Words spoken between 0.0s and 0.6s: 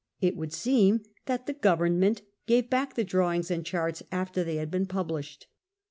It would